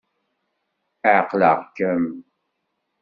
Ɛeqleɣ-kem. 1.15 2.05